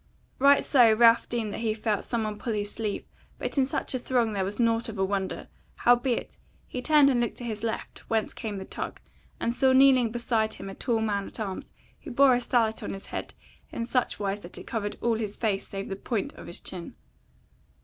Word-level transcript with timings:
Right 0.39 0.63
so 0.63 0.91
Ralph 0.95 1.29
deemed 1.29 1.53
that 1.53 1.59
he 1.59 1.75
felt 1.75 2.03
some 2.03 2.23
one 2.23 2.39
pull 2.39 2.53
his 2.53 2.71
sleeve, 2.71 3.05
but 3.37 3.55
in 3.59 3.67
such 3.67 3.93
a 3.93 3.99
throng 3.99 4.33
that 4.33 4.43
was 4.43 4.59
nought 4.59 4.89
of 4.89 4.97
a 4.97 5.05
wonder; 5.05 5.47
howbeit, 5.75 6.39
he 6.67 6.81
turned 6.81 7.11
and 7.11 7.21
looked 7.21 7.35
to 7.37 7.43
his 7.43 7.61
left, 7.63 7.99
whence 8.09 8.33
came 8.33 8.57
the 8.57 8.65
tug, 8.65 8.99
and 9.39 9.53
saw 9.53 9.73
kneeling 9.73 10.09
beside 10.11 10.55
him 10.55 10.71
a 10.71 10.73
tall 10.73 11.01
man 11.01 11.27
at 11.27 11.39
arms, 11.39 11.71
who 12.01 12.09
bore 12.09 12.33
a 12.33 12.41
sallet 12.41 12.81
on 12.81 12.93
his 12.93 13.05
head 13.05 13.35
in 13.71 13.85
such 13.85 14.17
wise 14.19 14.39
that 14.39 14.57
it 14.57 14.65
covered 14.65 14.97
all 15.01 15.19
his 15.19 15.37
face 15.37 15.67
save 15.67 15.87
the 15.87 15.95
point 15.95 16.33
of 16.33 16.47
his 16.47 16.59
chin. 16.59 16.95